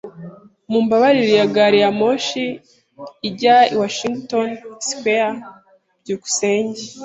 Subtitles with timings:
[0.69, 2.43] Mumbabarire, iyi gari ya moshi
[3.27, 4.47] ijya i Washington
[4.87, 5.33] Square?
[6.01, 6.81] byukusenge